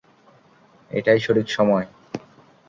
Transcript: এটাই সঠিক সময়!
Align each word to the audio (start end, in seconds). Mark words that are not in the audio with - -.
এটাই 0.91 1.19
সঠিক 1.19 1.47
সময়! 1.49 1.85